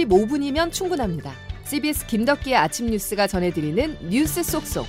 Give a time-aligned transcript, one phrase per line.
[0.00, 1.32] 15분이면 충분합니다.
[1.64, 4.86] CBS 김덕기의 아침 뉴스가 전해드리는 뉴스 속속.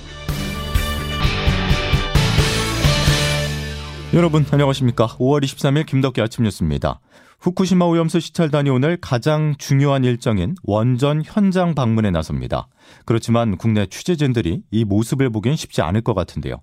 [4.13, 5.07] 여러분 안녕하십니까?
[5.07, 6.99] 5월 23일 김덕기 아침 뉴스입니다.
[7.39, 12.67] 후쿠시마 오염수 시찰단이 오늘 가장 중요한 일정인 원전 현장 방문에 나섭니다.
[13.05, 16.57] 그렇지만 국내 취재진들이 이 모습을 보기엔 쉽지 않을 것 같은데요.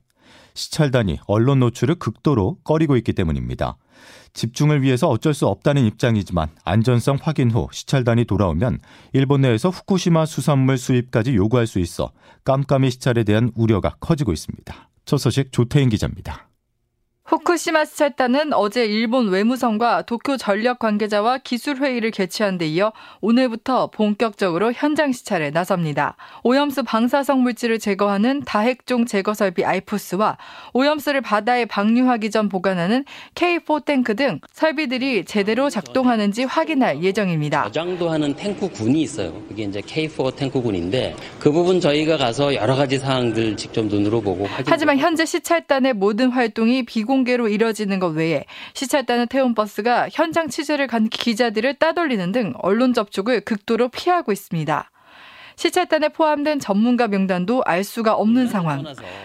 [0.59, 3.77] 시찰단이 언론 노출을 극도로 꺼리고 있기 때문입니다.
[4.33, 8.81] 집중을 위해서 어쩔 수 없다는 입장이지만 안전성 확인 후 시찰단이 돌아오면
[9.13, 12.11] 일본 내에서 후쿠시마 수산물 수입까지 요구할 수 있어
[12.45, 14.89] 깜깜이 시찰에 대한 우려가 커지고 있습니다.
[15.05, 16.48] 첫 소식 조태인 기자입니다.
[17.29, 24.73] 후쿠시마 시찰단은 어제 일본 외무성과 도쿄 전력 관계자와 기술 회의를 개최한 데 이어 오늘부터 본격적으로
[24.73, 26.17] 현장 시찰에 나섭니다.
[26.43, 30.39] 오염수 방사성 물질을 제거하는 다핵종 제거 설비 아이푸스와
[30.73, 33.05] 오염수를 바다에 방류하기 전 보관하는
[33.35, 37.65] K4 탱크 등 설비들이 제대로 작동하는지 확인할 예정입니다.
[37.65, 39.35] 저장도 하는 탱크군이 있어요.
[39.49, 44.97] 그게 이제 K4 탱크군인데 그 부분 저희가 가서 여러 가지 사항들 직접 눈으로 보고 하지만
[44.97, 50.87] 현재 시찰단의 모든 활동이 비공 비 공개로 이뤄지는 것 외에 시찰단은 태운 버스가 현장 취재를
[50.87, 54.91] 간 기자들을 따돌리는 등 언론 접촉을 극도로 피하고 있습니다.
[55.59, 58.85] 시찰단에 포함된 전문가 명단도 알 수가 없는 상황.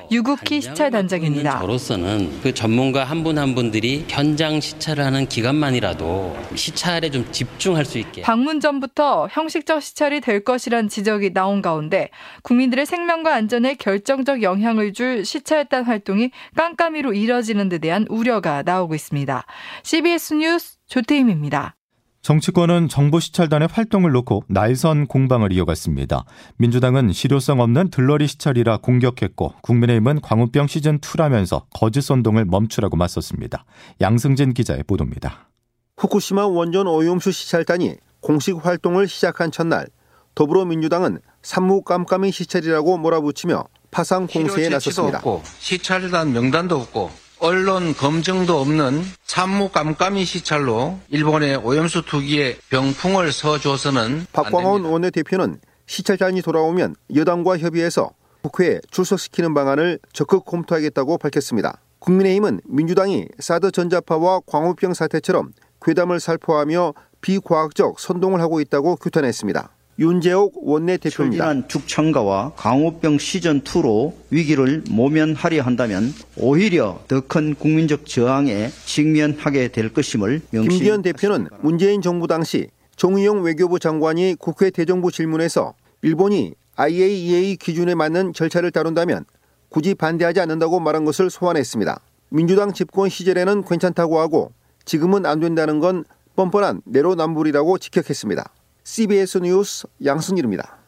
[0.09, 1.59] 유국희 시찰단장입니다.
[1.59, 7.99] 저로서는 그 전문가 한 분한 한 분들이 현장 시찰을 하는 기간만이라도 시찰에 좀 집중할 수
[7.99, 8.23] 있게.
[8.23, 12.09] 방문 전부터 형식적 시찰이 될 것이란 지적이 나온 가운데
[12.41, 19.45] 국민들의 생명과 안전에 결정적 영향을 줄 시찰단 활동이 깜깜이로 이뤄지는 데 대한 우려가 나오고 있습니다.
[19.83, 21.75] CBS 뉴스 조태임입니다.
[22.23, 26.23] 정치권은 정부 시찰단의 활동을 놓고 날선 공방을 이어갔습니다.
[26.55, 33.66] 민주당은 실효성 없는 들러리 시찰이라 공격했고 국민의힘은 광우병 시즌2라면서 거짓 선동을 멈추라고 맞섰습니다.
[33.99, 35.49] 양승진 기자의 보도입니다.
[35.97, 39.88] 후쿠시마 원전 오염수 시찰단이 공식 활동을 시작한 첫날
[40.33, 45.17] 더불어민주당은 산무 깜깜이 시찰이라고 몰아붙이며 파상 공세에 나섰습니다.
[45.17, 47.11] 없고, 시찰단 명단도 없고
[47.43, 56.95] 언론 검증도 없는 산무 깜깜이 시찰로 일본의 오염수 투기에 병풍을 서줘서는 박광원 원내대표는 시찰단이 돌아오면
[57.13, 58.11] 여당과 협의해서
[58.43, 61.81] 국회에 출석시키는 방안을 적극 검토하겠다고 밝혔습니다.
[61.99, 69.69] 국민의힘은 민주당이 사드 전자파와 광우병 사태처럼 괴담을 살포하며 비과학적 선동을 하고 있다고 규탄했습니다.
[69.99, 71.43] 윤재옥 원내대표입니다.
[71.45, 80.41] 철진한 죽창가와 강호병 시즌2로 위기를 모면하려 한다면 오히려 더 큰 국민적 저항에 직면하게 될 것임을
[80.51, 87.93] 명시 김기현 대표는 문재인 정부 당시 정의용 외교부 장관이 국회 대정부 질문에서 일본이 IAEA 기준에
[87.95, 89.25] 맞는 절차를 따른다면
[89.69, 91.99] 굳이 반대하지 않는다고 말한 것을 소환했습니다.
[92.29, 94.51] 민주당 집권 시절에는 괜찮다고 하고
[94.85, 96.03] 지금은 안 된다는 건
[96.35, 98.51] 뻔뻔한 내로남불이라고 직격했습니다.
[98.83, 100.79] CBS 뉴스 양승일입니다.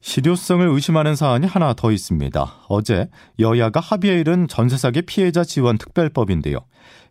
[0.00, 2.54] 실효성을 의심하는 사안이 하나 더 있습니다.
[2.68, 3.08] 어제
[3.38, 6.58] 여야가 합의에 이른 전세 사기 피해자 지원 특별법인데요.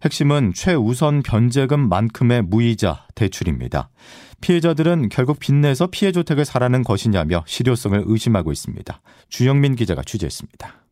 [0.03, 3.90] 핵심은 최우선 변제금만큼의 무이자 대출입니다.
[4.40, 9.02] 피해자들은 결국 빚내서 피해 주택을 사라는 것이냐며 실효성을 의심하고 있습니다.
[9.30, 10.87] 주영민 기자가 취재했습니다.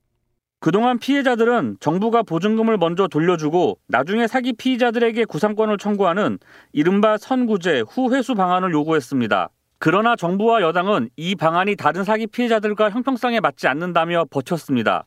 [0.66, 6.40] 그동안 피해자들은 정부가 보증금을 먼저 돌려주고 나중에 사기 피의자들에게 구상권을 청구하는
[6.74, 9.50] 이른바 선구제 후회수 방안을 요구했습니다.
[9.78, 15.06] 그러나 정부와 여당은 이 방안이 다른 사기 피해자들과 형평성에 맞지 않는다며 버텼습니다.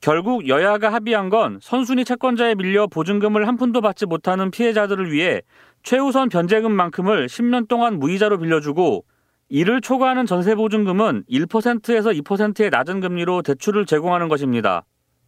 [0.00, 5.42] 결국 여야가 합의한 건 선순위 채권자에 밀려 보증금을 한 푼도 받지 못하는 피해자들을 위해
[5.82, 9.04] 최우선 변제금만큼을 10년 동안 무이자로 빌려주고
[9.48, 14.84] 이를 초과하는 전세보증금은 1%에서 2%의 낮은 금리로 대출을 제공하는 것입니다.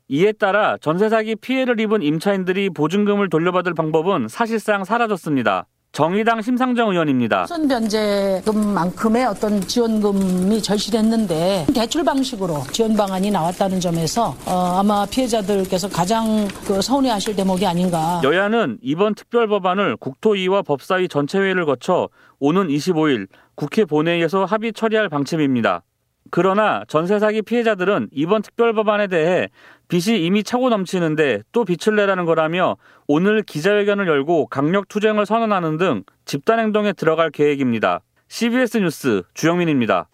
[0.08, 5.66] 이에 따라 전세 사기 피해를 입은 임차인들이 보증금을 돌려받을 방법은 사실상 사라졌습니다.
[5.92, 7.44] 정의당 심상정 의원입니다.
[7.46, 16.48] 선 변제금만큼의 어떤 지원금이 절실했는데 대출 방식으로 지원 방안이 나왔다는 점에서 어, 아마 피해자들께서 가장
[16.66, 18.22] 그 서운해하실 대목이 아닌가.
[18.24, 25.82] 여야는 이번 특별 법안을 국토위와 법사위 전체회의를 거쳐 오는 25일 국회 본회의에서 합의 처리할 방침입니다.
[26.30, 29.48] 그러나 전세 사기 피해자들은 이번 특별 법안에 대해
[29.92, 36.02] 빚이 이미 차고 넘치는데 또 빚을 내라는 거라며 오늘 기자회견을 열고 강력 투쟁을 선언하는 등
[36.24, 38.00] 집단 행동에 들어갈 계획입니다.
[38.28, 40.08] CBS 뉴스 주영민입니다.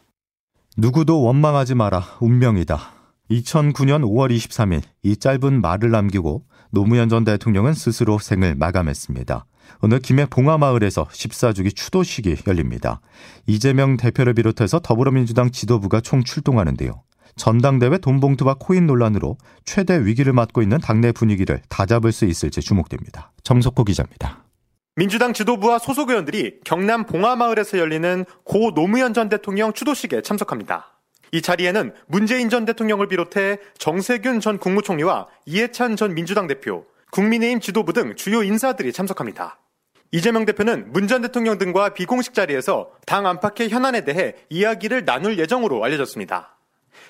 [0.77, 2.03] 누구도 원망하지 마라.
[2.19, 2.77] 운명이다.
[3.31, 6.43] 2009년 5월 23일 이 짧은 말을 남기고
[6.73, 9.47] 노무현 전 대통령은 스스로 생을 마감했습니다.
[9.83, 13.01] 오늘 김해 봉화마을에서 14주기 추도식이 열립니다.
[13.47, 17.01] 이재명 대표를 비롯해서 더불어민주당 지도부가 총 출동하는데요.
[17.39, 23.33] 전당대회 돈봉투와 코인 논란으로 최대 위기를 맞고 있는 당내 분위기를 다잡을 수 있을지 주목됩니다.
[23.45, 24.45] 정석호 기자입니다.
[24.97, 30.99] 민주당 지도부와 소속 의원들이 경남 봉화마을에서 열리는 고 노무현 전 대통령 추도식에 참석합니다.
[31.31, 37.93] 이 자리에는 문재인 전 대통령을 비롯해 정세균 전 국무총리와 이해찬 전 민주당 대표, 국민의힘 지도부
[37.93, 39.61] 등 주요 인사들이 참석합니다.
[40.11, 45.85] 이재명 대표는 문 전 대통령 등과 비공식 자리에서 당 안팎의 현안에 대해 이야기를 나눌 예정으로
[45.85, 46.58] 알려졌습니다.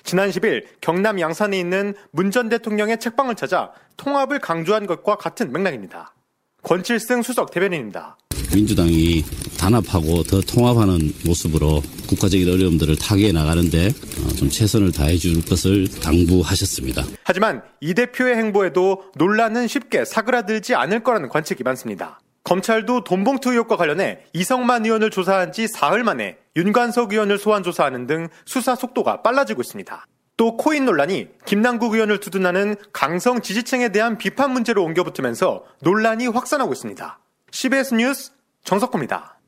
[0.03, 6.13] 지난 10일 경남 양산에 있는 문 전 대통령의 책방을 찾아 통합을 강조한 것과 같은 맥락입니다.
[6.61, 8.17] 권칠승 수석 대변인입니다.
[8.53, 9.23] 민주당이
[9.59, 17.05] 단합하고 더 통합하는 모습으로 국가적인 어려움들을 타개해 나가는데 어, 좀 최선을 다해 줄 것을 당부하셨습니다.
[17.23, 22.19] 하지만 이 대표의 행보에도 논란은 쉽게 사그라들지 않을 거라는 관측이 많습니다.
[22.43, 28.27] 검찰도 돈봉투 의혹과 관련해 이성만 의원을 조사한 지 사흘 만에 윤관석 의원을 소환 조사하는 등
[28.45, 30.05] 수사 속도가 빨라지고 있습니다.
[30.37, 36.71] 또 코인 논란이 김남국 의원을 두둔하는 강성 지지층에 대한 비판 문제로 옮겨 붙으면서 논란이 확산하고
[36.71, 37.19] 있습니다.
[37.51, 38.31] CBS 뉴스
[38.63, 39.39] 정석호입니다.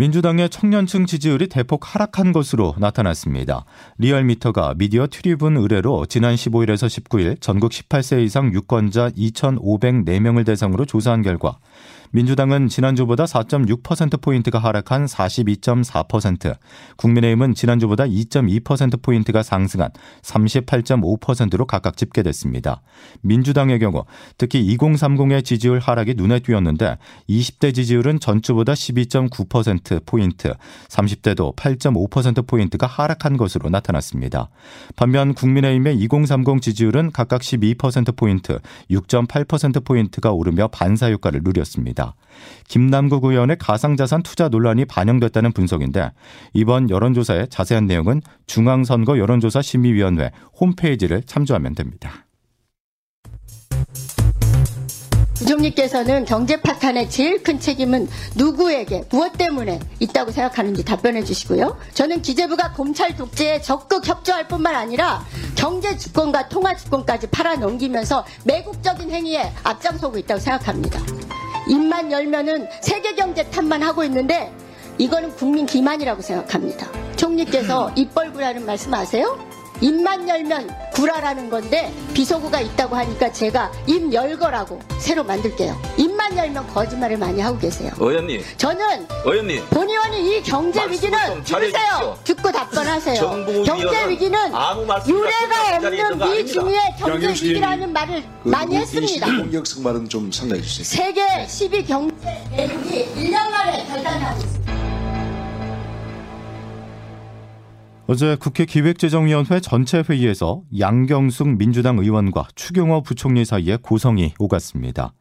[0.00, 3.64] 민주당의 청년층 지지율이 대폭 하락한 것으로 나타났습니다.
[3.98, 11.58] 리얼미터가 미디어트리뷴 의뢰로 지난 15일에서 19일 전국 18세 이상 유권자 2,504명을 대상으로 조사한 결과
[12.10, 16.56] 민주당은 지난주보다 4.6%포인트가 하락한 42.4%,
[16.96, 19.90] 국민의힘은 지난주보다 2.2%포인트가 상승한
[20.22, 22.80] 38.5%로 각각 집계됐습니다.
[23.20, 24.04] 민주당의 경우
[24.36, 30.54] 특히 2030의 지지율 하락이 눈에 띄었는데 20대 지지율은 전주보다 12.9%포인트,
[30.88, 34.48] 30대도 8.5%포인트가 하락한 것으로 나타났습니다.
[34.96, 38.58] 반면 국민의힘의 2030 지지율은 각각 12%포인트,
[38.90, 41.97] 6.8%포인트가 오르며 반사 효과를 누렸습니다.
[42.68, 46.12] 김남국 의원의 가상자산 투자 논란이 반영됐다는 분석인데
[46.52, 50.30] 이번 여론조사의 자세한 내용은 중앙선거 여론조사 심의위원회
[50.60, 52.26] 홈페이지를 참조하면 됩니다.
[55.38, 61.78] 부총리께서는 경제 파탄의 제일 큰 책임은 누구에게 무엇 때문에 있다고 생각하는지 답변해 주시고요.
[61.94, 65.24] 저는 기재부가 검찰 독재에 적극 협조할 뿐만 아니라
[65.54, 71.00] 경제 주권과 통화 주권까지 팔아넘기면서 매국적인 행위에 앞장서고 있다고 생각합니다.
[71.68, 74.52] 입만 열면은 세계 경제 탓만 하고 있는데
[74.98, 76.88] 이거는 국민 기만이라고 생각합니다.
[77.16, 79.38] 총리께서 입 벌구라는 말씀 아세요?
[79.80, 85.80] 입만 열면 구라라는 건데 비속어가 있다고 하니까 제가 입 열거라고 새로 만들게요.
[85.96, 87.92] 입만 열면 거짓말을 많이 하고 계세요.
[87.98, 88.42] 의원님.
[88.56, 89.64] 저는 의원님.
[89.70, 92.18] 본 의원이 이 경제 위기는 들으세요.
[92.24, 93.20] 듣고 답변하세요.
[93.64, 94.38] 경제 위기는
[95.06, 99.26] 유례가 없는 미중의 경제 위기라는 말을 그 많이 했습니다.
[99.26, 100.84] 공격성 말은 좀 상당히 주세요.
[100.84, 102.14] 세계 10위 경제
[102.56, 103.57] 대국이 1년 만
[108.10, 115.12] 어제 국회 기획재정위원회 전체 회의에서 양경숙 민주당 의원과 추경호 부총리 사이에 고성이 오갔습니다.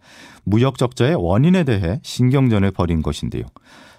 [0.46, 3.44] 무역 적자의 원인에 대해 신경전을 벌인 것인데요.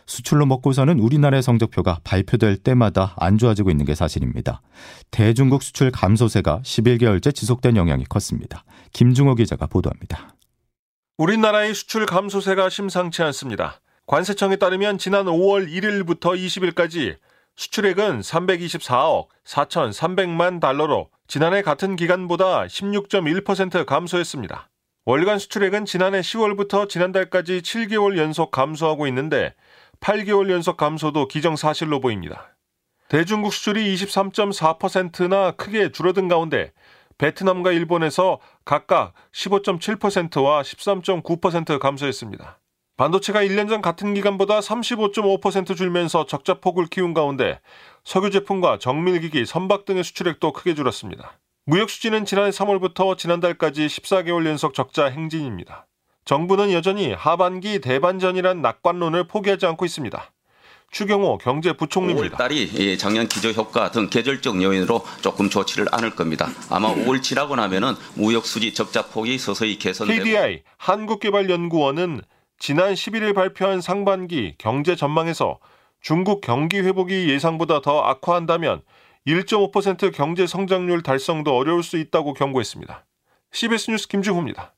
[0.06, 4.62] 수출로 먹고 사는 우리나라의 성적표가 발표될 때마다 안 좋아지고 있는 게 사실입니다.
[5.11, 8.64] 대중국 수출 감소세가 11개월째 지속된 영향이 컸습니다.
[8.94, 10.35] 김중호 기자가 보도합니다.
[11.19, 13.82] 우리나라의 수출 감소세가 심상치 않습니다.
[14.06, 17.17] 관세청에 따르면 지난 5월 1일부터 20일까지
[17.58, 24.70] 수출액은 324억 4,300만 달러로 지난해 같은 기간보다 16.1% 감소했습니다.
[25.06, 29.56] 월간 수출액은 지난해 10월부터 지난달까지 7개월 연속 감소하고 있는데
[29.99, 32.56] 8개월 연속 감소도 기정사실로 보입니다.
[33.09, 36.71] 대중국 수출이 23.4%나 크게 줄어든 가운데
[37.18, 42.61] 베트남과 일본에서 각각 15.7%와 13.9% 감소했습니다.
[42.99, 47.61] 반도체가 1년 전 같은 기간보다 35.5% 줄면서 적자 폭을 키운 가운데
[48.02, 51.38] 석유 제품과 정밀기기, 선박 등의 수출액도 크게 줄었습니다.
[51.64, 55.87] 무역 수지는 지난해 3월부터 지난달까지 14개월 연속 적자 행진입니다.
[56.25, 60.33] 정부는 여전히 하반기 대반전이란 낙관론을 포기하지 않고 있습니다.
[60.90, 62.37] 추경호 경제부총리입니다.
[62.37, 66.49] 5월달이 작년 기저효과 등 계절적 요인으로 조금 좋지를 않을 겁니다.
[66.69, 72.23] 아마 5월 지나고 나면은 무역 수지 적자 폭이 서서히 개선되고 KDI 한국개발연구원은
[72.59, 75.59] 지난 11일 발표한 상반기 경제 전망에서
[76.00, 78.83] 중국 경기 회복이 예상보다 더 악화한다면
[79.27, 83.05] 1.5% 경제 성장률 달성도 어려울 수 있다고 경고했습니다.
[83.53, 84.75] CBS 뉴스 김주호입니다.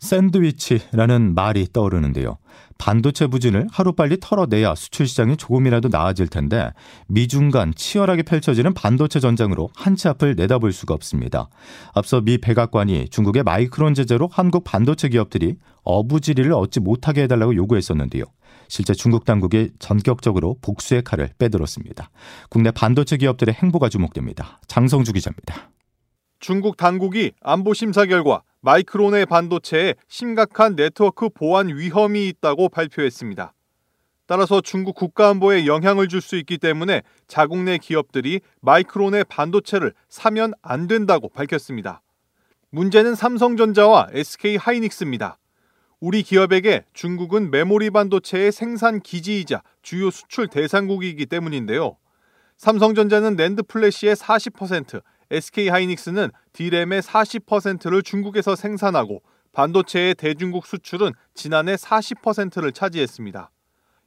[0.00, 2.38] 샌드위치라는 말이 떠오르는데요.
[2.78, 6.70] 반도체 부진을 하루빨리 털어내야 수출 시장이 조금이라도 나아질 텐데
[7.08, 11.50] 미중 간 치열하게 펼쳐지는 반도체 전장으로 한치 앞을 내다볼 수가 없습니다.
[11.94, 18.24] 앞서 미 백악관이 중국의 마이크론 제재로 한국 반도체 기업들이 어부지리를 얻지 못하게 해달라고 요구했었는데요.
[18.68, 22.10] 실제 중국 당국이 전격적으로 복수의 칼을 빼들었습니다.
[22.48, 24.60] 국내 반도체 기업들의 행보가 주목됩니다.
[24.68, 25.70] 장성주 기자입니다.
[26.40, 33.52] 중국 당국이 안보 심사 결과 마이크론의 반도체에 심각한 네트워크 보안 위험이 있다고 발표했습니다.
[34.26, 40.86] 따라서 중국 국가안보에 영향을 줄 수 있기 때문에 자국 내 기업들이 마이크론의 반도체를 사면 안
[40.86, 42.00] 된다고 밝혔습니다.
[42.70, 45.36] 문제는 삼성전자와 SK 하이닉스입니다.
[46.00, 51.96] 우리 기업에게 중국은 메모리 반도체의 생산 기지이자 주요 수출 대상국이기 때문인데요.
[52.56, 59.22] 삼성전자는 NAND flash의 40%, SK 하이닉스는 DRAM의 40%를 중국에서 생산하고
[59.52, 63.50] 반도체의 대중국 수출은 지난해 40%를 차지했습니다.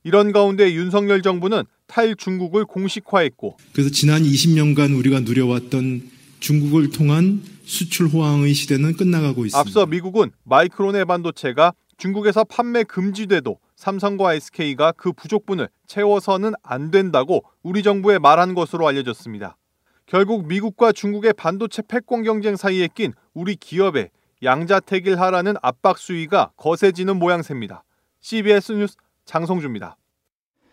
[0.03, 8.53] 이런 가운데 윤석열 정부는 탈중국을 공식화했고 그래서 지난 20년간 우리가 누려왔던 중국을 통한 수출 호황의
[8.53, 9.57] 시대는 끝나가고 있습니다.
[9.57, 17.81] 앞서 미국은 마이크론의 반도체가 중국에서 판매 금지돼도 삼성과 SK가 그 부족분을 채워서는 안 된다고 우리
[17.81, 19.57] 정부에 말한 것으로 알려졌습니다.
[20.05, 24.09] 결국 미국과 중국의 반도체 패권 경쟁 사이에 낀 우리 기업의
[24.43, 27.83] 양자택일 하라는 압박 수위가 거세지는 모양새입니다.
[28.21, 28.95] CBS 뉴스
[29.25, 29.97] 장성주입니다.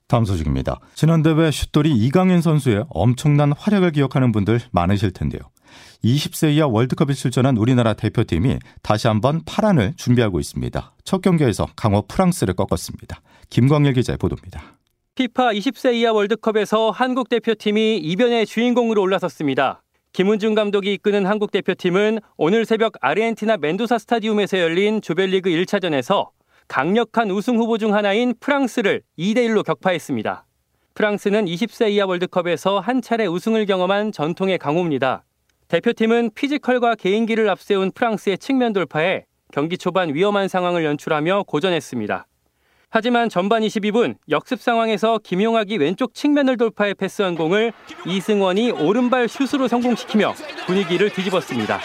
[0.09, 0.81] 다음 소식입니다.
[0.95, 5.41] 지난 대회 슛돌이 이강인 선수의 엄청난 활약을 기억하는 분들 많으실 텐데요.
[6.03, 10.95] 20세 이하 월드컵에 출전한 우리나라 대표팀이 다시 한번 파란을 준비하고 있습니다.
[11.05, 13.21] 첫 경기에서 강호 프랑스를 꺾었습니다.
[13.51, 14.80] 김광일 기자의 보도입니다.
[15.21, 19.83] 피파 20세 이하 월드컵에서 한국 대표팀이 이변의 주인공으로 올라섰습니다.
[20.15, 26.31] 김은중 감독이 이끄는 한국 대표팀은 오늘 새벽 아르헨티나 멘도사 스타디움에서 열린 조별리그 1차전에서
[26.69, 30.47] 강력한 우승 후보 중 하나인 프랑스를 2대1로 격파했습니다.
[30.95, 35.25] 프랑스는 20세 이하 월드컵에서 한 차례 우승을 경험한 전통의 강호입니다.
[35.69, 42.27] 대표팀은 피지컬과 개인기를 앞세운 프랑스의 측면 돌파에 경기 초반 위험한 상황을 연출하며 고전했습니다.
[42.93, 47.73] 하지만 전반 22분 역습 상황에서 김용학이 왼쪽 측면을 돌파해 패스한 공을
[48.05, 50.35] 이승원이 오른발 슛으로 성공시키며
[50.67, 51.79] 분위기를 뒤집었습니다.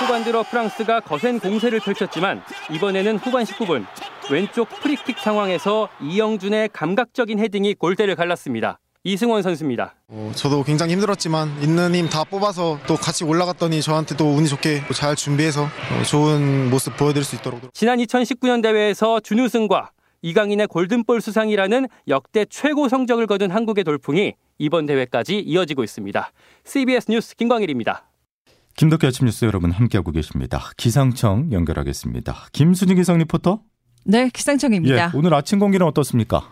[0.00, 2.42] 후반 들어 프랑스가 거센 공세를 펼쳤지만
[2.72, 3.86] 이번에는 후반 19분
[4.32, 8.80] 왼쪽 프리킥 상황에서 이영준의 감각적인 헤딩이 골대를 갈랐습니다.
[9.06, 9.94] 이승원 선수입니다.
[10.08, 14.82] 어, 저도 굉장히 힘들었지만 있는 힘 다 뽑아서 또 같이 올라갔더니 저한테 또 운이 좋게
[14.94, 17.60] 잘 준비해서 어, 좋은 모습 보여드릴 수 있도록.
[17.74, 19.90] 지난 2019년 대회에서 준우승과
[20.22, 26.32] 이강인의 골든볼 수상이라는 역대 최고 성적을 거둔 한국의 돌풍이 이번 대회까지 이어지고 있습니다.
[26.64, 28.04] CBS 뉴스 김광일입니다.
[28.76, 30.70] 김덕기 아침 뉴스 여러분 함께하고 계십니다.
[30.78, 32.46] 기상청 연결하겠습니다.
[32.52, 33.60] 김순희 기상 리포터.
[34.06, 34.96] 네, 기상청입니다.
[34.96, 36.48] 예, 오늘 아침 공기는 어떻습니까?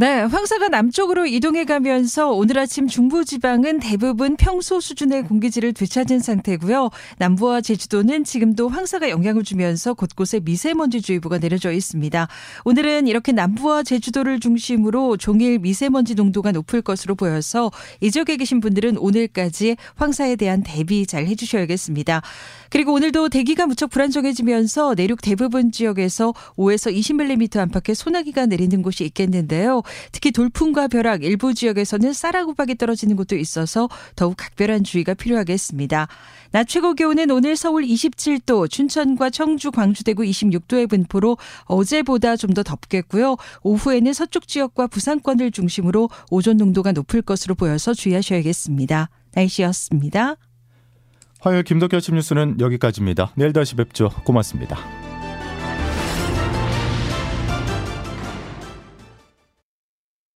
[0.00, 6.90] 네, 황사가 남쪽으로 이동해 가면서 오늘 아침 중부지방은 대부분 평소 수준의 공기질을 되찾은 상태고요.
[7.16, 12.28] 남부와 제주도는 지금도 황사가 영향을 주면서 곳곳에 미세먼지주의보가 내려져 있습니다.
[12.64, 18.98] 오늘은 이렇게 남부와 제주도를 중심으로 종일 미세먼지 농도가 높을 것으로 보여서 이 지역에 계신 분들은
[18.98, 22.22] 오늘까지 황사에 대한 대비 잘 해주셔야겠습니다.
[22.70, 29.82] 그리고 오늘도 대기가 무척 불안정해지면서 내륙 대부분 지역에서 5에서 20mm 안팎의 소나기가 내리는 곳이 있겠는데요.
[30.12, 36.08] 특히 돌풍과 벼락 일부 지역에서는 쌀아구박이 떨어지는 곳도 있어서 더욱 각별한 주의가 필요하겠습니다.
[36.50, 42.62] 낮 최고 기온은 오늘 서울 27도, 춘천과 청주, 광주, 대구 26도의 분포로 어제보다 좀 더
[42.62, 43.36] 덥겠고요.
[43.62, 49.10] 오후에는 서쪽 지역과 부산권을 중심으로 오존 농도가 높을 것으로 보여서 주의하셔야겠습니다.
[49.34, 50.36] 날씨였습니다.
[51.40, 53.32] 화요일 김덕기 아침 뉴스는 여기까지입니다.
[53.36, 54.08] 내일 다시 뵙죠.
[54.24, 54.97] 고맙습니다.